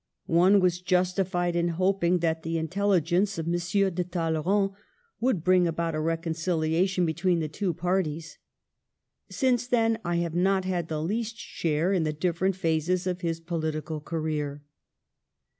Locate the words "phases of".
12.55-13.21